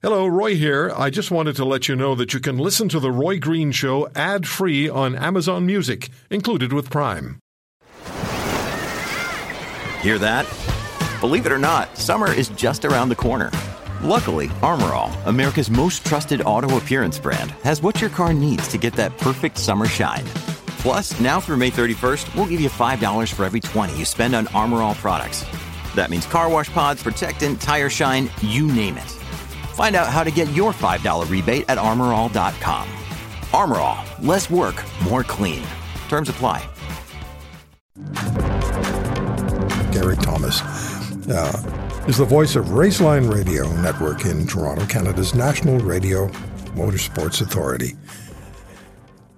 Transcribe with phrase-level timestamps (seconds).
[0.00, 0.92] Hello, Roy here.
[0.96, 3.72] I just wanted to let you know that you can listen to The Roy Green
[3.72, 7.40] Show ad free on Amazon Music, included with Prime.
[10.00, 10.46] Hear that?
[11.20, 13.50] Believe it or not, summer is just around the corner.
[14.00, 18.78] Luckily, Armor All, America's most trusted auto appearance brand, has what your car needs to
[18.78, 20.22] get that perfect summer shine.
[20.78, 24.46] Plus, now through May 31st, we'll give you $5 for every 20 you spend on
[24.54, 25.44] Armor All products.
[25.96, 29.17] That means car wash pods, protectant, tire shine, you name it.
[29.78, 32.88] Find out how to get your $5 rebate at armorall.com.
[33.54, 35.62] Armor All, less work, more clean.
[36.08, 36.68] Terms apply.
[39.92, 40.62] Gary Tomas
[41.28, 46.26] uh, is the voice of Raceline Radio Network in Toronto, Canada's national radio
[46.74, 47.92] motorsports authority.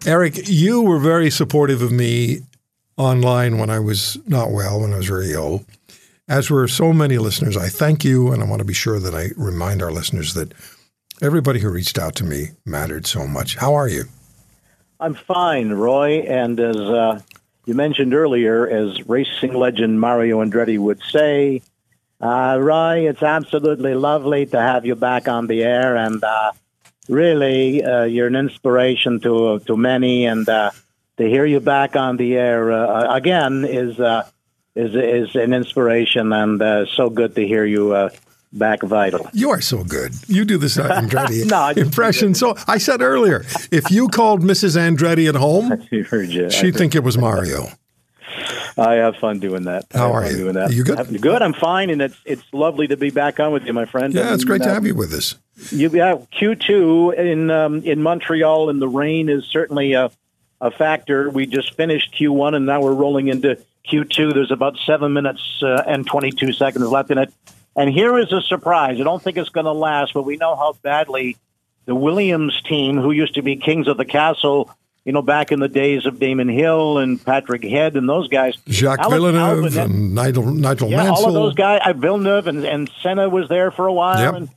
[0.07, 2.39] Erik, you were very supportive of me
[2.97, 5.67] online when I was not well, when I was very ill.
[6.31, 9.17] As were so many listeners, I thank you, and I want to be sure that
[9.17, 10.55] I remind our listeners that
[11.21, 13.57] everybody who reached out to me mattered so much.
[13.57, 14.05] How are you?
[15.01, 16.21] I'm fine, Roy.
[16.21, 17.21] And as uh,
[17.67, 21.63] you mentioned earlier, as racing legend Mario Andretti would say,
[22.21, 26.53] uh, Roy, it's absolutely lovely to have you back on the air, and uh,
[27.09, 30.71] really, uh, you're an inspiration to to many, and uh,
[31.17, 33.99] to hear you back on the air uh, again is
[34.81, 38.11] is is an inspiration, and uh, so good to hear you uh,
[38.53, 39.29] back vital.
[39.33, 40.13] You are so good.
[40.27, 42.35] You do this Andretti no, impression.
[42.35, 44.77] So I said earlier, if you called Mrs.
[44.77, 45.87] Andretti at home,
[46.51, 47.69] she'd think it was Mario.
[48.79, 49.87] I have fun doing that.
[49.93, 50.39] How are you?
[50.39, 50.73] Doing that.
[50.73, 51.21] you good?
[51.21, 51.43] Good.
[51.43, 54.15] I'm fine, and it's it's lovely to be back on with you, my friend.
[54.15, 55.37] Yeah, it's great to have you with us.
[55.71, 60.11] You have Q2 in um, in Montreal, and the rain is certainly a
[60.61, 61.29] a factor.
[61.29, 63.59] We just finished Q1, and now we're rolling into
[63.89, 64.35] Q2.
[64.35, 67.33] There's about seven minutes uh, and 22 seconds left in it.
[67.77, 69.01] And here is a surprise.
[69.01, 71.37] I don't think it's going to last, but we know how badly
[71.87, 74.71] the Williams team, who used to be kings of the castle,
[75.05, 78.57] you know, back in the days of Damon Hill and Patrick Head and those guys.
[78.69, 81.17] Jacques Alex Villeneuve Albon, and Nigel, Nigel yeah, Mansell.
[81.17, 81.81] all of those guys.
[81.85, 84.21] Uh, Villeneuve and, and Senna was there for a while.
[84.21, 84.35] Yep.
[84.35, 84.49] And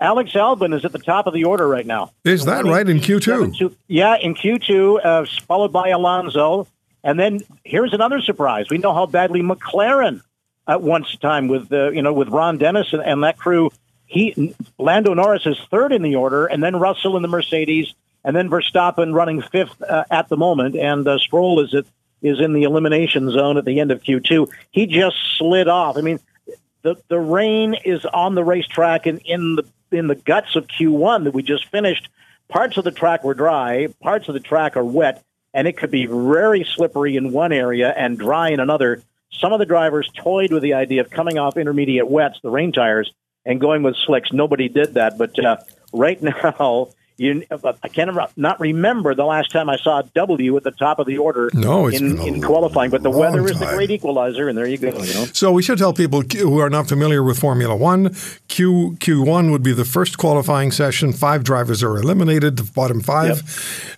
[0.00, 2.12] Alex Albon is at the top of the order right now.
[2.24, 3.74] Is that right in Q2?
[3.86, 6.66] Yeah, in Q2, uh, followed by Alonso.
[7.06, 8.66] And then here's another surprise.
[8.68, 10.22] We know how badly McLaren
[10.66, 13.70] at once time with uh, you know with Ron Dennis and, and that crew.
[14.06, 18.34] He Lando Norris is third in the order, and then Russell in the Mercedes, and
[18.34, 21.84] then Verstappen running fifth uh, at the moment, and uh, Stroll is at,
[22.22, 24.48] is in the elimination zone at the end of Q2.
[24.72, 25.96] He just slid off.
[25.96, 26.18] I mean,
[26.82, 31.22] the the rain is on the racetrack and in the in the guts of Q1
[31.22, 32.08] that we just finished.
[32.48, 35.22] Parts of the track were dry, parts of the track are wet
[35.56, 39.02] and it could be very slippery in one area and dry in another.
[39.30, 42.72] Some of the drivers toyed with the idea of coming off intermediate wets, the rain
[42.72, 43.10] tires,
[43.46, 44.34] and going with slicks.
[44.34, 45.56] Nobody did that, but uh,
[45.94, 50.70] right now you, I can't not remember the last time I saw W at the
[50.70, 52.90] top of the order no, it's in, in qualifying.
[52.90, 53.48] But the weather time.
[53.48, 54.88] is the great equalizer, and there you go.
[54.88, 55.26] You know?
[55.32, 58.14] So we should tell people who are not familiar with Formula One,
[58.48, 61.14] Q Q1 would be the first qualifying session.
[61.14, 63.42] Five drivers are eliminated, the bottom five,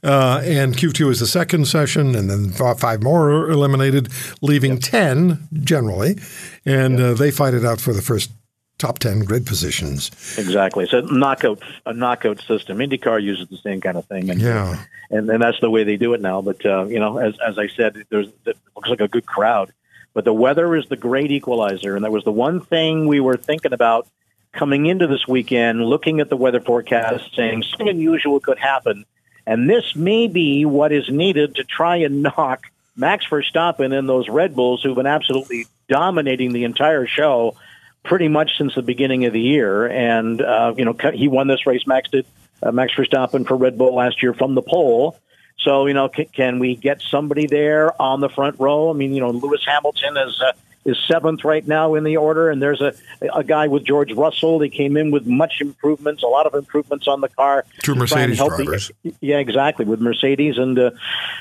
[0.04, 0.12] yep.
[0.12, 4.10] uh, and Q2 is the second session, and then five more are eliminated,
[4.42, 4.80] leaving yep.
[4.80, 6.18] ten generally,
[6.64, 7.10] and yep.
[7.10, 8.30] uh, they fight it out for the first
[8.78, 10.10] top 10 grid positions.
[10.38, 10.86] Exactly.
[10.86, 12.78] So knockout a knockout system.
[12.78, 14.30] IndyCar uses the same kind of thing.
[14.30, 14.84] And, yeah.
[15.10, 16.40] And, and that's the way they do it now.
[16.40, 19.72] But, uh, you know, as, as I said, there's, it looks like a good crowd.
[20.14, 21.96] But the weather is the great equalizer.
[21.96, 24.06] And that was the one thing we were thinking about
[24.52, 29.04] coming into this weekend, looking at the weather forecast, saying something unusual could happen.
[29.46, 34.28] And this may be what is needed to try and knock Max Verstappen and those
[34.28, 37.56] Red Bulls who've been absolutely dominating the entire show
[38.04, 39.86] pretty much since the beginning of the year.
[39.86, 42.26] And, uh, you know, he won this race, Max did,
[42.62, 45.18] uh, Max Verstappen for Red Bull last year from the pole.
[45.58, 48.90] So, you know, can, can we get somebody there on the front row?
[48.90, 50.52] I mean, you know, Lewis Hamilton is, uh,
[50.84, 52.94] is seventh right now in the order, and there's a
[53.34, 54.58] a guy with George Russell.
[54.58, 57.66] They came in with much improvements, a lot of improvements on the car.
[57.82, 58.90] Two Mercedes drivers.
[59.02, 60.90] The, yeah, exactly, with Mercedes and uh,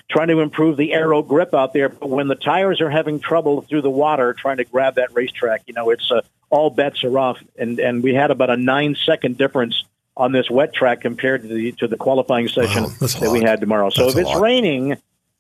[0.09, 1.87] trying to improve the aero grip out there.
[1.87, 5.61] But when the tires are having trouble through the water trying to grab that racetrack,
[5.67, 7.37] you know, it's uh, all bets are off.
[7.57, 9.83] And and we had about a nine second difference
[10.15, 13.59] on this wet track compared to the to the qualifying session wow, that we had
[13.59, 13.89] tomorrow.
[13.89, 14.41] So that's if it's lot.
[14.41, 14.97] raining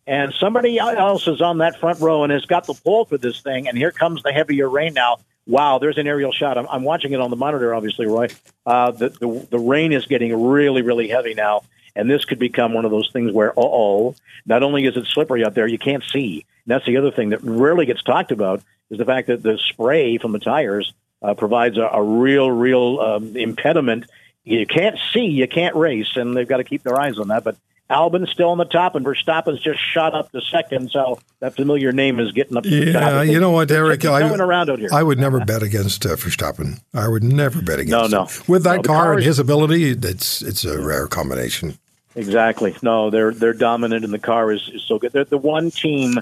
[0.07, 3.41] and somebody else is on that front row and has got the pole for this
[3.41, 5.17] thing, and here comes the heavier rain now.
[5.45, 6.57] Wow, there's an aerial shot.
[6.57, 8.27] I'm, I'm watching it on the monitor, obviously, Roy.
[8.65, 11.63] Uh, the, the, the rain is getting really, really heavy now,
[11.97, 14.15] and this could become one of those things where, oh,
[14.45, 16.45] not only is it slippery out there, you can't see.
[16.65, 19.57] And that's the other thing that rarely gets talked about is the fact that the
[19.57, 24.05] spray from the tires uh, provides a, a real, real um, impediment
[24.47, 27.43] you can't see, you can't race, and they've got to keep their eyes on that.
[27.43, 27.57] But
[27.89, 30.89] Albon's still on the top, and Verstappen's just shot up to second.
[30.89, 32.63] So that familiar name is getting up.
[32.63, 33.25] To yeah, the top.
[33.27, 34.05] you know what, Erik?
[34.05, 34.89] I, around out here.
[34.93, 36.79] I would never bet against uh, Verstappen.
[36.93, 37.91] I would never bet against.
[37.91, 38.25] No, no.
[38.25, 38.43] him.
[38.47, 41.77] With that No, car car and his ability, it's it's a rare combination.
[42.17, 42.75] Exactly.
[42.81, 45.11] No, they're they're dominant, and the car is, is so good.
[45.13, 46.15] They're the one team.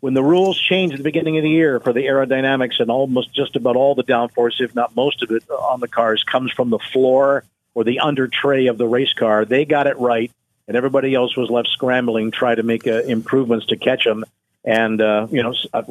[0.00, 3.34] When the rules changed at the beginning of the year for the aerodynamics and almost
[3.34, 6.68] just about all the downforce, if not most of it, on the cars comes from
[6.70, 7.42] the floor
[7.74, 9.44] or the under tray of the race car.
[9.46, 10.30] They got it right,
[10.68, 14.24] and everybody else was left scrambling, try to make uh, improvements to catch them.
[14.62, 15.82] And uh, you know, s- uh,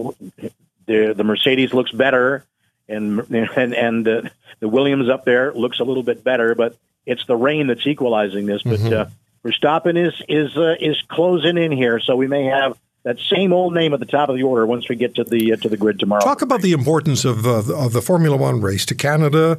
[0.85, 2.45] the the Mercedes looks better,
[2.87, 4.21] and and and uh,
[4.61, 8.45] the Williams up there looks a little bit better, but it's the rain that's equalizing
[8.45, 8.61] this.
[8.63, 9.05] But uh,
[9.45, 13.73] Verstappen is is uh, is closing in here, so we may have that same old
[13.73, 15.77] name at the top of the order once we get to the uh, to the
[15.77, 16.21] grid tomorrow.
[16.23, 19.57] Talk about the importance of uh, of the Formula One race to Canada,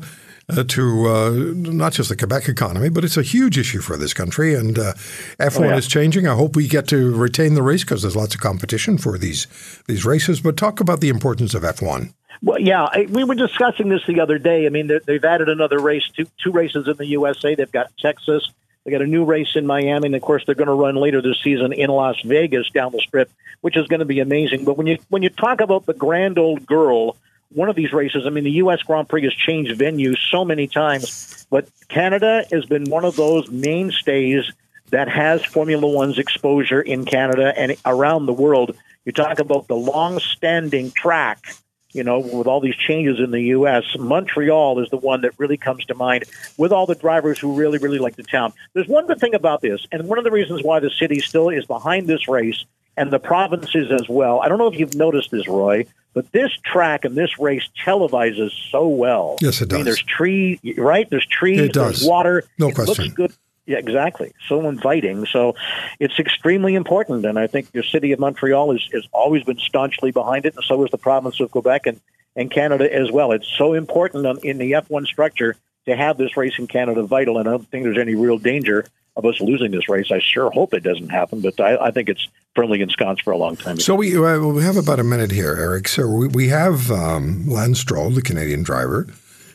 [0.49, 4.15] uh, to uh, not just the Quebec economy, but it's a huge issue for this
[4.15, 4.55] country.
[4.55, 4.95] And uh,
[5.39, 5.77] F1 Oh, yeah.
[5.77, 6.27] is changing.
[6.27, 9.47] I hope we get to retain the race because there's lots of competition for these
[9.87, 10.41] these races.
[10.41, 12.15] But talk about the importance of F1.
[12.43, 14.65] Well, yeah, I, we were discussing this the other day.
[14.65, 17.55] I mean, they- they've added another race, two two races in the USA.
[17.55, 18.51] They've got Texas.
[18.85, 21.23] They got a new race in Miami, and of course, they're going to run later
[21.23, 23.31] this season in Las Vegas down the strip,
[23.63, 24.65] which is going to be amazing.
[24.65, 27.17] But when you when you talk about the grand old girl,
[27.51, 28.83] one of these races, I mean, the U.S.
[28.83, 33.51] Grand Prix has changed venues so many times, but Canada has been one of those
[33.51, 34.45] mainstays
[34.91, 38.77] that has Formula One's exposure in Canada and around the world.
[39.07, 41.55] You talk about the long-standing track
[41.95, 45.57] you know, with all these changes in the U.S., Montreal is the one that really
[45.57, 46.25] comes to mind
[46.59, 48.53] with all the drivers who really, really like the town.
[48.75, 51.49] There's one good thing about this, and one of the reasons why the city still
[51.49, 52.65] is behind this race
[52.97, 54.41] and the provinces as well.
[54.41, 58.53] I don't know if you've noticed this, Roy, but this track and this race televises
[58.71, 59.37] so well.
[59.41, 59.95] Yes, it I mean, does.
[59.97, 61.09] there's tree, right?
[61.11, 62.09] There's trees, It there's does.
[62.09, 62.45] water.
[62.59, 63.05] No it question.
[63.05, 63.33] Looks good.
[63.67, 64.33] Yeah, exactly.
[64.47, 65.25] So inviting.
[65.27, 65.55] So
[65.99, 67.25] it's extremely important.
[67.25, 70.65] And I think the city of Montreal has, has always been staunchly behind it, and
[70.65, 72.01] so is the province of Quebec and,
[72.37, 73.33] and Canada as well.
[73.33, 75.57] It's so important in the F1 structure
[75.87, 78.87] to have this race in Canada vital, and I don't think there's any real danger
[79.17, 80.11] of us losing this race.
[80.11, 83.37] I sure hope it doesn't happen, but I, I think it's firmly ensconced for a
[83.37, 83.79] long time.
[83.79, 85.89] So we uh, we have about a minute here, Erik.
[85.89, 89.07] So we, we have um, Lance Stroll, the Canadian driver.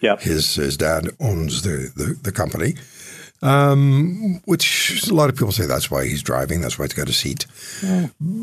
[0.01, 0.17] yeah.
[0.17, 2.75] His his dad owns the the, the company,
[3.41, 6.61] um, which a lot of people say that's why he's driving.
[6.61, 7.45] That's why he's got a seat.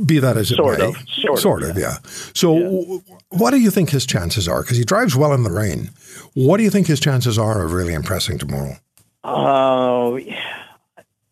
[0.06, 1.98] Be that as it Sort may, of, sort of, yeah.
[2.34, 4.62] So, w- what do you think his chances are?
[4.62, 5.90] Because he drives well in the rain.
[6.34, 8.76] What do you think his chances are of really impressing tomorrow?
[9.22, 10.18] Uh,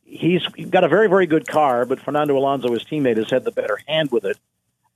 [0.04, 3.50] he's got a very, very good car, but Fernando Alonso, his teammate, has had the
[3.52, 4.38] better hand with it.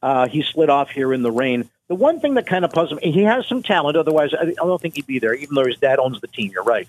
[0.02, 1.68] Uh, he slid off here in the rain.
[1.88, 3.96] The one thing that kind of puzzles me, he has some talent.
[3.96, 6.50] Otherwise, I, I don't think he'd be there, even though his dad owns the team.
[6.52, 6.86] You're right.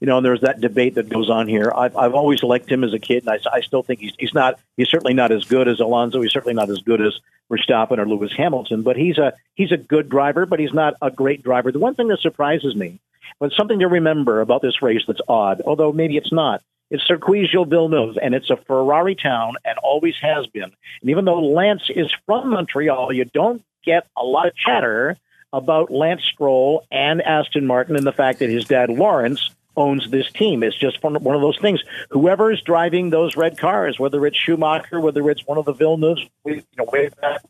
[0.00, 1.72] You know, and there's that debate that goes on here.
[1.74, 4.34] I've, I've always liked him as a kid, and I, I still think he's he's
[4.34, 6.20] not he's certainly not as good as Alonso.
[6.20, 7.18] He's certainly not as good as
[7.50, 8.82] Verstappen or Lewis Hamilton.
[8.82, 11.72] But he's a he's a good driver, but he's not a great driver.
[11.72, 13.00] The one thing that surprises me,
[13.38, 16.62] but something to remember about this race that's odd, although maybe it's not.
[16.90, 20.72] It's Circuit Villeneuve, and it's a Ferrari town, and always has been.
[21.02, 25.16] And even though Lance is from Montreal, you don't get a lot of chatter
[25.52, 30.30] about Lance Stroll and Aston Martin and the fact that his dad Lawrence owns this
[30.32, 30.62] team.
[30.62, 31.80] It's just one of those things.
[32.10, 36.22] Whoever is driving those red cars, whether it's Schumacher, whether it's one of the Villeneuves,
[36.44, 37.42] you know, way back,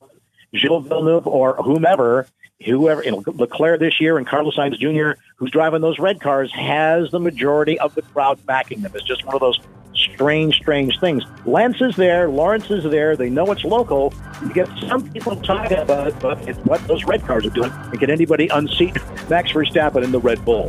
[0.54, 2.26] Gilles Villeneuve or whomever,
[2.64, 6.52] whoever, you know, Leclerc this year and Carlos Sainz Jr., who's driving those red cars,
[6.52, 8.92] has the majority of the crowd backing them.
[8.94, 9.58] It's just one of those
[9.94, 11.24] strange, strange things.
[11.44, 13.16] Lance is there, Lawrence is there.
[13.16, 14.14] They know it's local.
[14.42, 17.72] You get some people talking about it, but it's what those red cars are doing.
[17.72, 18.96] And can anybody unseat
[19.28, 20.68] Max Verstappen in the Red Bull?